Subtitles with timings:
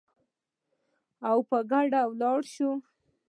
[1.29, 2.71] او په ګډه ولاړ شو